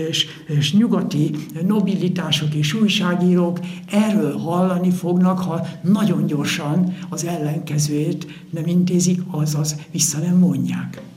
és, 0.10 0.28
és 0.48 0.74
nyugati 0.74 1.32
nobilitások 1.68 2.54
és 2.54 2.74
újságírók 2.74 3.60
erről 3.92 4.38
hallani 4.38 4.92
fognak, 4.92 5.40
ha 5.40 5.68
nagyon 5.82 6.26
gyorsan 6.26 6.98
az 7.10 7.26
ellenkezőjét 7.26 8.28
nem 8.50 8.68
intézik, 8.68 9.22
azaz 9.32 9.76
vissza 9.92 10.20
nem 10.20 10.38
mondják 10.38 11.11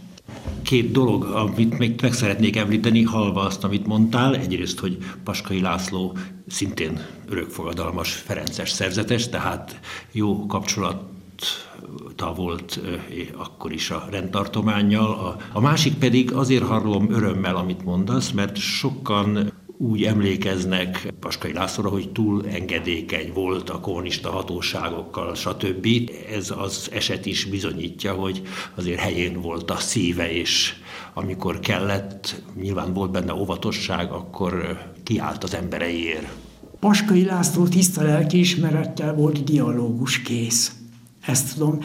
két 0.65 0.91
dolog, 0.91 1.25
amit 1.25 1.79
még 1.79 2.01
meg 2.03 2.13
szeretnék 2.13 2.57
említeni, 2.57 3.03
halva 3.03 3.41
azt, 3.41 3.65
amit 3.65 3.87
mondtál. 3.87 4.37
Egyrészt, 4.37 4.79
hogy 4.79 4.97
Paskai 5.25 5.61
László 5.61 6.17
szintén 6.49 7.07
örökfogadalmas 7.29 8.13
Ferences 8.13 8.71
szerzetes, 8.71 9.29
tehát 9.29 9.81
jó 10.13 10.47
kapcsolat 10.47 11.03
volt 12.35 12.81
akkor 13.37 13.73
is 13.73 13.91
a 13.91 14.07
rendtartományjal. 14.11 15.37
A, 15.53 15.61
másik 15.61 15.95
pedig 15.95 16.33
azért 16.33 16.65
hallom 16.65 17.13
örömmel, 17.13 17.57
amit 17.57 17.85
mondasz, 17.85 18.31
mert 18.31 18.57
sokan 18.57 19.53
úgy 19.85 20.05
emlékeznek 20.05 21.13
Paskai 21.21 21.53
Lászlóra, 21.53 21.89
hogy 21.89 22.09
túl 22.13 22.47
engedékeny 22.47 23.33
volt 23.33 23.71
a 23.71 23.81
kommunista 23.81 24.31
hatóságokkal, 24.31 25.35
stb. 25.35 25.87
Ez 26.33 26.53
az 26.57 26.89
eset 26.93 27.27
is 27.27 27.45
bizonyítja, 27.45 28.13
hogy 28.13 28.43
azért 28.75 28.99
helyén 28.99 29.41
volt 29.41 29.71
a 29.71 29.77
szíve, 29.77 30.33
és 30.33 30.75
amikor 31.15 31.61
kellett, 31.61 32.43
nyilván 32.61 32.93
volt 32.93 33.11
benne 33.11 33.35
óvatosság, 33.35 34.13
akkor 34.13 34.83
kiállt 35.03 35.45
az 35.45 35.55
embereiért. 35.55 36.29
Paskai 36.81 37.25
László 37.25 37.67
tiszta 37.67 38.03
lelkiismerettel 38.03 39.15
volt 39.15 39.45
dialógus 39.45 40.23
kész. 40.23 40.73
Ezt 41.27 41.55
tudom 41.55 41.79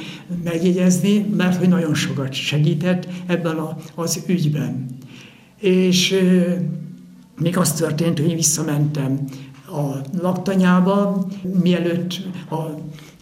megjegyezni, 0.44 1.18
mert 1.18 1.58
hogy 1.58 1.70
nagyon 1.70 1.94
sokat 1.94 2.34
segített 2.34 3.08
ebben 3.26 3.58
a, 3.58 3.78
az 3.96 4.24
ügyben. 4.28 4.86
És 5.60 6.16
még 7.40 7.58
az 7.58 7.74
történt, 7.74 8.20
hogy 8.20 8.36
visszamentem 8.36 9.24
a 9.68 10.02
laktanyába, 10.22 11.28
mielőtt 11.64 12.20
a, 12.50 12.56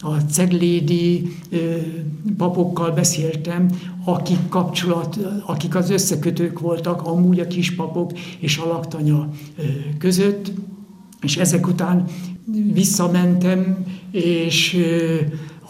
a 0.06 0.16
ceglédi 0.30 1.32
ö, 1.50 1.56
papokkal 2.36 2.90
beszéltem, 2.90 3.70
akik 4.04 4.48
kapcsolat, 4.48 5.18
akik 5.46 5.74
az 5.74 5.90
összekötők 5.90 6.58
voltak 6.58 7.02
amúgy 7.02 7.40
a 7.40 7.46
kispapok 7.46 8.12
és 8.38 8.58
a 8.58 8.66
laktanya 8.66 9.28
ö, 9.58 9.62
között, 9.98 10.52
és 11.20 11.36
ezek 11.36 11.66
után 11.66 12.04
visszamentem, 12.72 13.84
és 14.10 14.74
ö, 14.74 15.16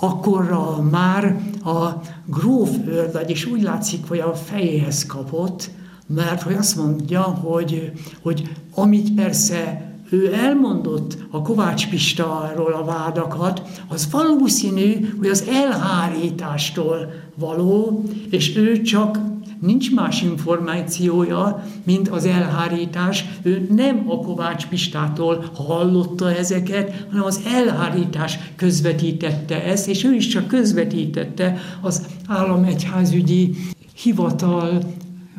akkorra 0.00 0.82
már 0.90 1.40
a 1.64 1.88
gróf 2.24 2.70
őrnagy, 2.86 3.30
és 3.30 3.46
úgy 3.46 3.62
látszik, 3.62 4.08
hogy 4.08 4.18
a 4.18 4.34
fejéhez 4.34 5.06
kapott, 5.06 5.70
mert 6.14 6.42
hogy 6.42 6.54
azt 6.54 6.76
mondja, 6.76 7.22
hogy, 7.22 7.92
hogy 8.22 8.48
amit 8.74 9.14
persze 9.14 9.86
ő 10.10 10.34
elmondott 10.34 11.18
a 11.30 11.42
Kovács 11.42 11.88
Pistáról 11.88 12.72
a 12.72 12.84
vádakat, 12.84 13.62
az 13.88 14.08
valószínű, 14.10 15.08
hogy 15.18 15.28
az 15.28 15.44
elhárítástól 15.48 17.12
való, 17.34 18.04
és 18.30 18.56
ő 18.56 18.82
csak 18.82 19.18
nincs 19.60 19.94
más 19.94 20.22
információja, 20.22 21.64
mint 21.84 22.08
az 22.08 22.24
elhárítás. 22.24 23.24
Ő 23.42 23.66
nem 23.70 24.04
a 24.06 24.18
Kovács 24.18 24.66
Pistától 24.66 25.44
hallotta 25.54 26.34
ezeket, 26.34 27.06
hanem 27.10 27.24
az 27.24 27.40
elhárítás 27.54 28.38
közvetítette 28.56 29.64
ezt, 29.64 29.88
és 29.88 30.04
ő 30.04 30.14
is 30.14 30.26
csak 30.26 30.46
közvetítette 30.46 31.58
az 31.80 32.06
államegyházügyi 32.26 33.56
hivatal 33.94 34.82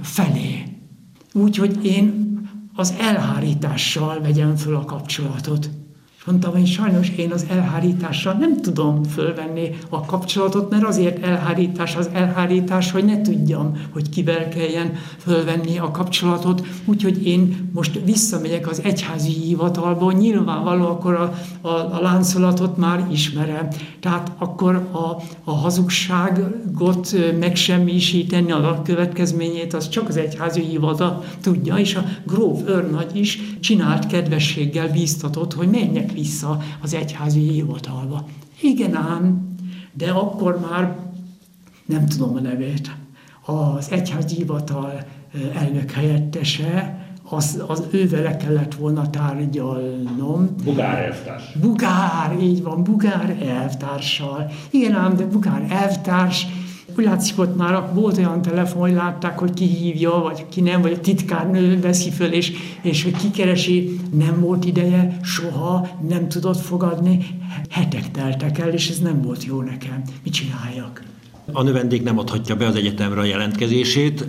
felé. 0.01 0.63
Úgyhogy 1.33 1.85
én 1.85 2.27
az 2.75 2.93
elhárítással 2.99 4.21
vegyem 4.21 4.55
föl 4.55 4.75
a 4.75 4.85
kapcsolatot. 4.85 5.69
Mondtam, 6.29 6.51
hogy 6.51 6.67
sajnos 6.67 7.09
én 7.09 7.31
az 7.31 7.45
elhárítással 7.49 8.33
nem 8.33 8.61
tudom 8.61 9.03
fölvenni 9.03 9.69
a 9.89 10.05
kapcsolatot, 10.05 10.69
mert 10.69 10.83
azért 10.83 11.23
elhárítás 11.23 11.95
az 11.95 12.09
elhárítás, 12.13 12.91
hogy 12.91 13.05
ne 13.05 13.21
tudjam, 13.21 13.81
hogy 13.89 14.09
kivel 14.09 14.49
kelljen 14.49 14.95
fölvenni 15.17 15.77
a 15.77 15.91
kapcsolatot. 15.91 16.67
Úgyhogy 16.85 17.27
én 17.27 17.69
most 17.73 17.99
visszamegyek 18.05 18.69
az 18.69 18.81
egyházi 18.83 19.31
hivatalba, 19.31 20.11
nyilvánvaló 20.11 20.85
akkor 20.85 21.13
a, 21.13 21.33
a, 21.61 21.69
a 21.69 21.99
láncolatot 22.01 22.77
már 22.77 23.07
ismerem. 23.11 23.67
Tehát 23.99 24.31
akkor 24.37 24.75
a, 24.75 25.21
a 25.43 25.51
hazugságot 25.51 27.15
megsemmisíteni, 27.39 28.51
a 28.51 28.81
következményét, 28.83 29.73
az 29.73 29.89
csak 29.89 30.07
az 30.07 30.17
egyházi 30.17 30.61
hivatal 30.61 31.23
tudja, 31.41 31.75
és 31.75 31.95
a 31.95 32.05
gróf 32.27 32.61
őrnagy 32.67 33.15
is 33.15 33.39
csinált 33.59 34.07
kedvességgel 34.07 34.87
bíztatott, 34.91 35.53
hogy 35.53 35.67
menjek 35.69 36.17
vissza 36.19 36.61
az 36.81 36.93
egyházi 36.93 37.39
hivatalba. 37.39 38.25
Igen 38.61 38.95
ám, 38.95 39.55
de 39.93 40.11
akkor 40.11 40.59
már 40.69 40.97
nem 41.85 42.05
tudom 42.07 42.35
a 42.35 42.39
nevét. 42.39 42.95
Az 43.45 43.91
egyházi 43.91 44.35
hivatal 44.35 45.03
elnök 45.55 45.91
helyettese, 45.91 47.03
az, 47.29 47.63
az 47.67 47.83
ővele 47.91 48.37
kellett 48.37 48.73
volna 48.75 49.09
tárgyalnom. 49.09 50.55
Bugár 50.63 50.97
elvtárs. 51.03 51.51
Bugár, 51.61 52.37
így 52.41 52.63
van, 52.63 52.83
Bugár 52.83 53.37
elvtárssal. 53.41 54.51
Igen 54.69 54.93
ám, 54.93 55.15
de 55.15 55.25
Bugár 55.25 55.65
elvtárs 55.69 56.47
úgy 56.99 57.05
látszik, 57.05 57.39
ott 57.39 57.55
már 57.55 57.93
volt 57.93 58.17
olyan 58.17 58.41
telefon, 58.41 58.81
hogy 58.81 58.93
látták, 58.93 59.39
hogy 59.39 59.53
ki 59.53 59.65
hívja, 59.65 60.11
vagy 60.11 60.45
ki 60.49 60.61
nem, 60.61 60.81
vagy 60.81 60.91
a 60.91 60.99
titkárnő 60.99 61.79
veszi 61.79 62.09
föl, 62.09 62.31
és, 62.31 62.51
és 62.81 63.03
hogy 63.03 63.15
kikeresi, 63.15 63.99
nem 64.11 64.39
volt 64.39 64.65
ideje, 64.65 65.17
soha 65.23 65.87
nem 66.07 66.27
tudott 66.27 66.57
fogadni. 66.57 67.25
Hetek 67.69 68.11
teltek 68.11 68.57
el, 68.57 68.69
és 68.69 68.89
ez 68.89 68.99
nem 68.99 69.21
volt 69.21 69.43
jó 69.43 69.61
nekem. 69.61 70.01
Mit 70.23 70.33
csináljak? 70.33 71.03
A 71.51 71.63
növendék 71.63 72.03
nem 72.03 72.17
adhatja 72.17 72.55
be 72.55 72.67
az 72.67 72.75
egyetemre 72.75 73.19
a 73.19 73.25
jelentkezését, 73.25 74.27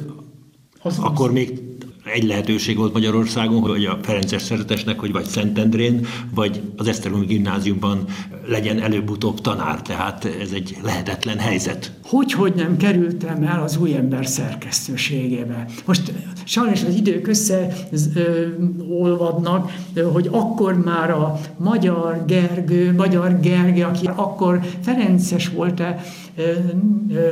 az 0.82 0.98
akkor 0.98 1.32
még 1.32 1.69
egy 2.12 2.24
lehetőség 2.24 2.76
volt 2.76 2.92
Magyarországon, 2.92 3.60
hogy 3.60 3.84
a 3.84 3.98
Ferences 4.02 4.42
Szeretesnek, 4.42 5.00
hogy 5.00 5.12
vagy 5.12 5.24
Szentendrén, 5.24 6.06
vagy 6.34 6.60
az 6.76 6.88
Esztergomi 6.88 7.26
gimnáziumban 7.26 8.04
legyen 8.46 8.80
előbb-utóbb 8.80 9.40
tanár, 9.40 9.82
tehát 9.82 10.24
ez 10.24 10.50
egy 10.54 10.76
lehetetlen 10.82 11.38
helyzet. 11.38 11.92
Hogy, 12.04 12.32
hogy 12.32 12.52
nem 12.54 12.76
kerültem 12.76 13.42
el 13.42 13.62
az 13.62 13.76
új 13.76 13.94
ember 13.94 14.26
szerkesztőségébe. 14.26 15.66
Most 15.84 16.12
sajnos 16.44 16.82
az 16.84 16.94
idők 16.94 17.28
összeolvadnak, 17.90 19.72
hogy 20.12 20.28
akkor 20.30 20.84
már 20.84 21.10
a 21.10 21.40
Magyar 21.56 22.24
Gergő, 22.26 22.94
Magyar 22.94 23.40
Gergő, 23.40 23.82
aki 23.82 24.06
akkor 24.14 24.60
Ferences 24.80 25.48
volt-e, 25.48 26.04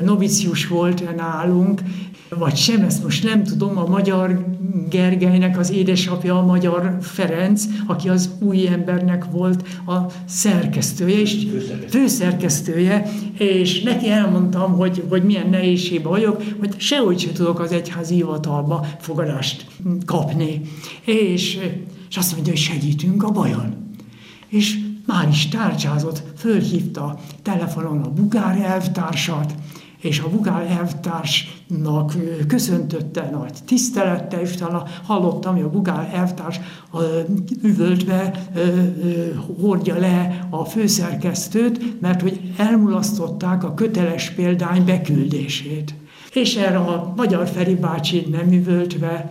novicius 0.04 0.66
volt 0.66 1.16
nálunk, 1.16 1.80
vagy 2.28 2.56
sem, 2.56 2.82
ezt 2.82 3.02
most 3.02 3.24
nem 3.24 3.44
tudom, 3.44 3.78
a 3.78 3.86
Magyar 3.86 4.44
Gergelynek 4.88 5.58
az 5.58 5.70
édesapja, 5.70 6.38
a 6.38 6.46
Magyar 6.46 6.96
Ferenc, 7.00 7.64
aki 7.86 8.08
az 8.08 8.30
új 8.40 8.66
embernek 8.66 9.24
volt 9.30 9.68
a 9.86 9.98
szerkesztője, 10.24 11.20
és 11.20 11.46
főszerkesztője, 11.88 13.10
és 13.38 13.82
neki 13.82 14.10
elmondtam, 14.10 14.72
hogy, 14.72 15.04
hogy 15.08 15.22
milyen 15.22 15.48
nehézségben 15.50 16.10
vagyok, 16.12 16.42
hogy 16.58 16.74
sehogy 16.80 17.18
se 17.18 17.32
tudok 17.32 17.60
az 17.60 17.72
egyházi 17.72 18.14
hivatalba 18.14 18.86
fogadást 18.98 19.66
kapni. 20.04 20.60
És, 21.04 21.58
és 22.10 22.16
azt 22.16 22.32
mondja, 22.34 22.52
hogy 22.52 22.62
segítünk 22.62 23.22
a 23.22 23.30
bajon. 23.30 23.74
És 24.48 24.78
már 25.06 25.28
is 25.28 25.48
tárcsázott, 25.48 26.22
fölhívta 26.36 27.18
telefonon 27.42 28.02
a 28.02 28.10
Bugár 28.10 28.60
elvtársat, 28.60 29.54
és 30.00 30.20
a 30.20 30.28
Bugál 30.28 30.66
elvtársnak 30.66 32.14
köszöntötte 32.46 33.30
nagy 33.32 33.52
tisztelettel, 33.66 34.40
és 34.40 34.54
utána 34.54 34.84
hallottam, 35.02 35.54
hogy 35.54 35.62
a 35.62 35.70
Bugál 35.70 36.10
elvtárs 36.12 36.60
üvöltve 37.62 38.48
hordja 39.60 39.98
le 39.98 40.46
a 40.50 40.64
főszerkesztőt, 40.64 42.00
mert 42.00 42.22
hogy 42.22 42.40
elmulasztották 42.56 43.64
a 43.64 43.74
köteles 43.74 44.30
példány 44.30 44.84
beküldését. 44.84 45.94
És 46.32 46.56
erre 46.56 46.78
a 46.78 47.12
magyar 47.16 47.48
Feri 47.48 47.74
bácsi 47.74 48.26
nem 48.30 48.52
üvöltve, 48.52 49.30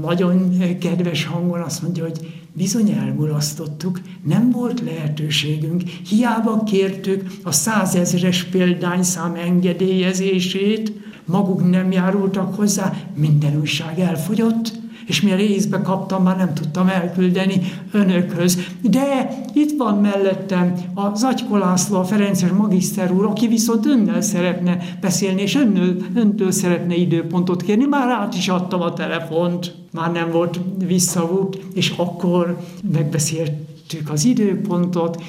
nagyon 0.00 0.58
kedves 0.78 1.24
hangon 1.24 1.60
azt 1.60 1.82
mondja, 1.82 2.02
hogy 2.02 2.43
bizony 2.56 2.90
elmulasztottuk, 2.90 4.00
nem 4.24 4.50
volt 4.50 4.80
lehetőségünk, 4.80 5.82
hiába 5.82 6.62
kértük 6.62 7.30
a 7.42 7.52
százezres 7.52 8.44
példányszám 8.44 9.34
engedélyezését, 9.34 10.92
maguk 11.24 11.70
nem 11.70 11.92
járultak 11.92 12.54
hozzá, 12.54 12.92
minden 13.16 13.60
újság 13.60 13.98
elfogyott, 13.98 14.72
és 15.06 15.20
mi 15.22 15.32
a 15.32 15.36
részbe 15.36 15.80
kaptam, 15.80 16.22
már 16.22 16.36
nem 16.36 16.54
tudtam 16.54 16.88
elküldeni 16.88 17.60
önökhöz. 17.92 18.58
De 18.80 19.28
itt 19.52 19.78
van 19.78 19.98
mellettem 19.98 20.74
a 20.94 21.14
Zagyko 21.14 21.56
László, 21.56 21.98
a 21.98 22.04
Ferences 22.04 22.50
magiszter 22.50 23.12
úr, 23.12 23.24
aki 23.24 23.46
viszont 23.46 23.86
önnel 23.86 24.20
szeretne 24.20 24.78
beszélni, 25.00 25.42
és 25.42 25.54
önnől, 25.54 25.96
öntől 26.14 26.50
szeretne 26.50 26.94
időpontot 26.94 27.62
kérni. 27.62 27.84
Már 27.84 28.08
át 28.08 28.34
is 28.34 28.48
adtam 28.48 28.80
a 28.80 28.92
telefont, 28.92 29.74
már 29.92 30.12
nem 30.12 30.30
volt 30.30 30.60
visszavút, 30.86 31.58
és 31.74 31.94
akkor 31.96 32.58
megbeszéltük 32.92 34.10
az 34.10 34.24
időpontot, 34.24 35.22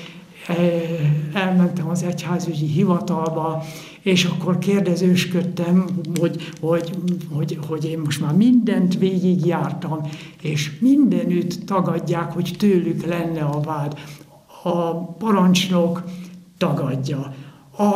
elmentem 1.34 1.90
az 1.90 2.04
egyházügyi 2.04 2.66
hivatalba, 2.66 3.64
és 4.06 4.26
akkor 4.26 4.58
kérdezősködtem, 4.58 5.86
hogy, 6.20 6.52
hogy, 6.62 6.90
hogy, 7.32 7.60
hogy 7.68 7.86
én 7.86 8.00
most 8.00 8.22
már 8.22 8.34
mindent 8.34 8.98
végigjártam, 8.98 10.00
és 10.42 10.72
mindenütt 10.80 11.66
tagadják, 11.66 12.32
hogy 12.32 12.56
tőlük 12.58 13.06
lenne 13.06 13.42
a 13.42 13.60
vád. 13.60 14.00
A 14.64 14.94
parancsnok 14.96 16.04
tagadja, 16.58 17.34
a 17.78 17.92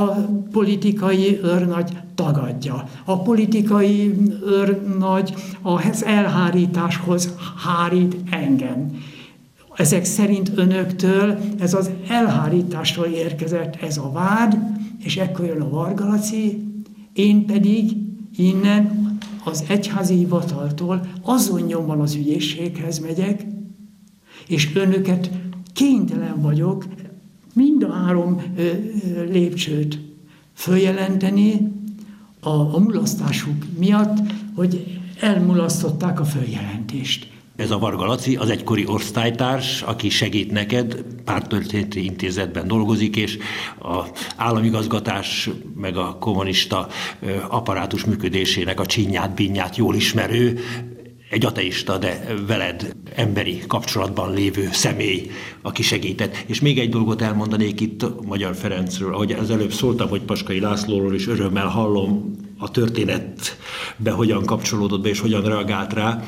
politikai 0.52 1.40
őrnagy 1.44 1.98
tagadja. 2.16 2.90
A 3.06 3.20
politikai 3.20 4.16
őrnagy 4.46 5.34
az 5.62 6.06
elhárításhoz 6.06 7.34
hárít 7.66 8.16
engem. 8.30 9.04
Ezek 9.76 10.06
szerint 10.06 10.52
önöktől 10.56 11.38
ez 11.60 11.74
az 11.74 11.90
elhárításról 12.08 13.06
érkezett 13.06 13.76
ez 13.82 13.98
a 13.98 14.12
vád, 14.12 14.58
és 15.04 15.18
ekkor 15.18 15.46
jön 15.46 15.62
a 15.62 15.70
Vargalaci, 15.70 16.68
én 17.14 17.46
pedig 17.46 17.98
innen 18.36 19.18
az 19.44 19.64
egyházi 19.68 20.16
hivataltól 20.16 21.08
azon 21.22 21.62
nyomban 21.62 22.00
az 22.00 22.16
ügyészséghez 22.16 23.00
megyek, 23.00 23.46
és 24.48 24.76
önöket 24.76 25.30
kénytelen 25.74 26.42
vagyok 26.42 26.86
mind 27.54 27.84
a 27.84 27.92
három 27.92 28.42
ö, 28.56 28.62
ö, 28.62 29.24
lépcsőt 29.24 30.00
följelenteni 30.54 31.72
a, 32.40 32.50
a 32.50 32.80
mulasztásuk 32.80 33.66
miatt, 33.78 34.18
hogy 34.56 35.00
elmulasztották 35.20 36.20
a 36.20 36.24
följelentést. 36.24 37.32
Ez 37.60 37.72
a 37.72 37.80
Varga 37.80 38.06
Laci, 38.06 38.36
az 38.36 38.50
egykori 38.50 38.86
osztálytárs, 38.88 39.82
aki 39.82 40.10
segít 40.10 40.52
neked, 40.52 41.04
pártörténeti 41.26 42.04
intézetben 42.04 42.68
dolgozik, 42.68 43.16
és 43.16 43.38
a 43.82 44.04
államigazgatás 44.36 45.50
meg 45.76 45.98
a 45.98 46.18
kommunista 46.20 46.88
apparátus 47.48 48.06
működésének 48.06 48.80
a 48.80 48.86
csinyát, 48.86 49.34
binyát 49.34 49.76
jól 49.76 49.96
ismerő, 49.96 50.60
egy 51.30 51.46
ateista, 51.46 51.98
de 51.98 52.36
veled 52.48 52.92
emberi 53.16 53.64
kapcsolatban 53.68 54.34
lévő 54.34 54.70
személy, 54.72 55.32
aki 55.62 55.84
segített. 55.84 56.44
És 56.46 56.62
még 56.62 56.80
egy 56.80 56.90
dolgot 56.90 57.22
elmondanék 57.22 57.80
itt 57.80 58.26
Magyar 58.26 58.56
Ferencről, 58.56 59.14
ahogy 59.14 59.32
az 59.32 59.52
előbb 59.52 59.72
szóltam, 59.72 60.10
hogy 60.10 60.22
Paskai 60.22 60.60
Lászlóról 60.60 61.14
is 61.14 61.28
örömmel 61.28 61.68
hallom 61.68 62.36
a 62.58 62.72
történetbe 62.72 64.12
hogyan 64.12 64.46
kapcsolódott 64.46 65.02
be 65.02 65.10
és 65.10 65.20
hogyan 65.20 65.44
reagált 65.44 65.94
rá 65.94 66.24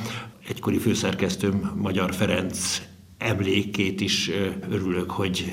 egykori 0.47 0.77
főszerkesztőm 0.77 1.73
Magyar 1.75 2.13
Ferenc 2.13 2.81
emlékét 3.17 4.01
is 4.01 4.29
örülök, 4.69 5.11
hogy 5.11 5.45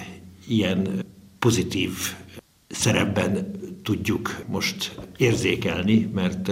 ilyen 0.46 1.04
pozitív 1.38 1.92
szerepben 2.68 3.50
tudjuk 3.82 4.44
most 4.46 5.00
érzékelni, 5.16 6.10
mert 6.14 6.50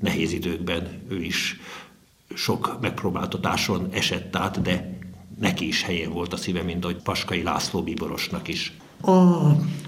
nehéz 0.00 0.32
időkben 0.32 1.02
ő 1.08 1.22
is 1.22 1.60
sok 2.34 2.78
megpróbáltatáson 2.80 3.88
esett 3.90 4.36
át, 4.36 4.62
de 4.62 4.98
neki 5.38 5.66
is 5.66 5.82
helyén 5.82 6.12
volt 6.12 6.32
a 6.32 6.36
szíve, 6.36 6.62
mint 6.62 6.84
ahogy 6.84 7.02
Paskai 7.02 7.42
László 7.42 7.82
bíborosnak 7.82 8.48
is. 8.48 8.72
A 9.02 9.36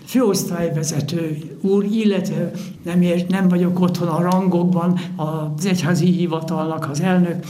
főosztályvezető 0.04 1.38
úr, 1.60 1.84
illetve 1.84 2.50
nem, 2.84 3.02
ért, 3.02 3.28
nem 3.28 3.48
vagyok 3.48 3.80
otthon 3.80 4.08
a 4.08 4.20
rangokban, 4.20 4.98
az 5.16 5.66
egyházi 5.66 6.06
hivatalnak 6.06 6.88
az 6.90 7.00
elnök 7.00 7.44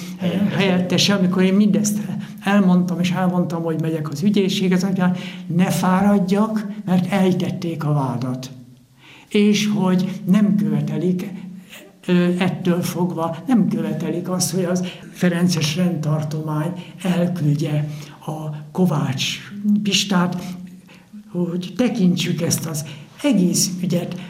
helyettese, 0.56 1.14
amikor 1.14 1.42
én 1.42 1.54
mindezt 1.54 1.98
elmondtam, 2.44 3.00
és 3.00 3.10
elmondtam, 3.10 3.62
hogy 3.62 3.80
megyek 3.80 4.10
az 4.10 4.22
ügyészséghez, 4.22 4.82
hogy 4.82 5.02
ne 5.46 5.70
fáradjak, 5.70 6.66
mert 6.84 7.12
ejtették 7.12 7.84
a 7.84 7.92
vádat. 7.92 8.50
És 9.28 9.68
hogy 9.74 10.20
nem 10.24 10.56
követelik 10.56 11.30
ettől 12.38 12.82
fogva 12.82 13.36
nem 13.46 13.68
követelik 13.68 14.28
azt, 14.28 14.54
hogy 14.54 14.64
az 14.64 14.84
Ferences 15.12 15.76
rendtartomány 15.76 16.72
elküldje 17.02 17.88
a 18.26 18.56
Kovács 18.72 19.38
Pistát, 19.82 20.42
hogy 21.32 21.72
tekintsük 21.76 22.40
ezt 22.40 22.66
az 22.66 22.84
egész 23.22 23.70
ügyet 23.82 24.20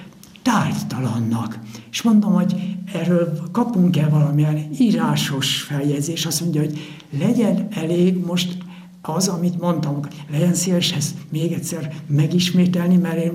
tárgytalannak. 0.42 1.58
És 1.90 2.02
mondom, 2.02 2.32
hogy 2.32 2.54
erről 2.92 3.48
kapunk-e 3.52 4.08
valamilyen 4.08 4.70
írásos 4.78 5.62
feljegyzés, 5.62 6.26
azt 6.26 6.40
mondja, 6.40 6.60
hogy 6.60 6.78
legyen 7.18 7.68
elég 7.70 8.24
most 8.24 8.56
az, 9.02 9.28
amit 9.28 9.60
mondtam, 9.60 10.00
legyen 10.30 10.54
szíves 10.54 10.92
ezt 10.92 11.14
még 11.30 11.52
egyszer 11.52 11.94
megismételni, 12.06 12.96
mert 12.96 13.16
én, 13.16 13.32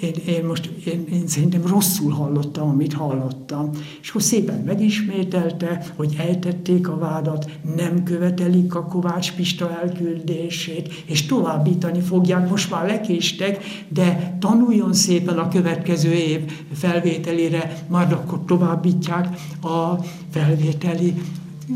én, 0.00 0.14
én 0.26 0.44
most 0.44 0.66
én, 0.66 1.04
én 1.12 1.26
szerintem 1.26 1.66
rosszul 1.66 2.12
hallottam, 2.12 2.68
amit 2.68 2.92
hallottam. 2.92 3.70
És 4.02 4.08
akkor 4.08 4.22
szépen 4.22 4.60
megismételte, 4.60 5.86
hogy 5.96 6.16
ejtették 6.18 6.88
a 6.88 6.98
vádat, 6.98 7.50
nem 7.76 8.02
követelik 8.02 8.74
a 8.74 8.84
Kovács 8.84 9.32
Pista 9.32 9.80
elküldését, 9.82 11.02
és 11.06 11.26
továbbítani 11.26 12.00
fogják, 12.00 12.48
most 12.48 12.70
már 12.70 12.86
lekéstek, 12.86 13.64
de 13.88 14.36
tanuljon 14.40 14.92
szépen 14.92 15.38
a 15.38 15.48
következő 15.48 16.12
év 16.12 16.40
felvételére, 16.72 17.84
majd 17.88 18.12
akkor 18.12 18.40
továbbítják 18.46 19.28
a 19.62 20.04
felvételi 20.30 21.14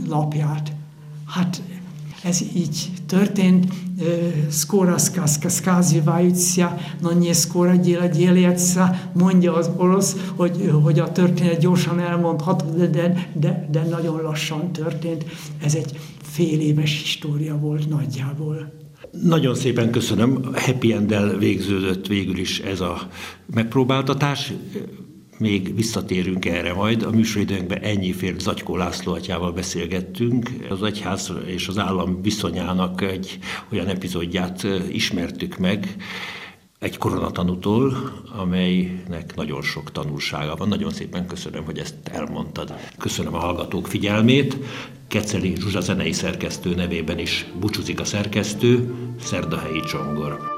lapját. 0.08 0.72
Hát 1.26 1.62
ez 2.22 2.42
így 2.54 2.90
történt. 3.06 3.66
Skora 4.50 4.96
skazivajuća, 5.48 6.78
no 7.00 7.10
nie 7.10 7.32
skora 7.32 7.74
gyél, 7.74 8.10
mondja 9.12 9.54
az 9.54 9.70
orosz, 9.76 10.16
hogy, 10.36 10.70
hogy 10.82 10.98
a 10.98 11.12
történet 11.12 11.60
gyorsan 11.60 12.00
elmondható, 12.00 12.66
de, 12.76 13.30
de, 13.34 13.68
de 13.70 13.82
nagyon 13.90 14.22
lassan 14.22 14.72
történt. 14.72 15.24
Ez 15.62 15.74
egy 15.74 15.98
fél 16.22 16.60
éves 16.60 17.00
história 17.02 17.58
volt 17.58 17.88
nagyjából. 17.88 18.72
Nagyon 19.22 19.54
szépen 19.54 19.90
köszönöm. 19.90 20.42
Happy 20.54 20.92
end 20.92 21.38
végződött 21.38 22.06
végül 22.06 22.38
is 22.38 22.58
ez 22.58 22.80
a 22.80 23.08
megpróbáltatás 23.54 24.52
még 25.38 25.74
visszatérünk 25.74 26.44
erre 26.44 26.72
majd. 26.72 27.02
A 27.02 27.10
műsoridőnkben 27.10 27.78
ennyi 27.78 28.12
fér 28.12 28.34
Zagykó 28.38 28.76
László 28.76 29.12
atyával 29.12 29.52
beszélgettünk. 29.52 30.50
Az 30.70 30.82
egyház 30.82 31.32
és 31.46 31.68
az 31.68 31.78
állam 31.78 32.22
viszonyának 32.22 33.02
egy 33.02 33.38
olyan 33.72 33.86
epizódját 33.86 34.66
ismertük 34.90 35.58
meg, 35.58 35.96
egy 36.78 36.98
koronatanútól, 36.98 38.12
amelynek 38.38 39.34
nagyon 39.34 39.62
sok 39.62 39.92
tanulsága 39.92 40.56
van. 40.56 40.68
Nagyon 40.68 40.90
szépen 40.90 41.26
köszönöm, 41.26 41.64
hogy 41.64 41.78
ezt 41.78 41.94
elmondtad. 42.04 42.74
Köszönöm 42.98 43.34
a 43.34 43.38
hallgatók 43.38 43.86
figyelmét. 43.86 44.56
Keceli 45.08 45.54
Zsuzsa 45.58 45.80
zenei 45.80 46.12
szerkesztő 46.12 46.74
nevében 46.74 47.18
is 47.18 47.46
búcsúzik 47.60 48.00
a 48.00 48.04
szerkesztő, 48.04 48.94
Szerdahelyi 49.20 49.80
Csongor. 49.80 50.57